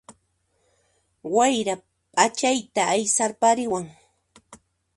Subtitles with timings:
[1.35, 1.75] Wayra
[2.13, 3.85] ph'achayta aysarparin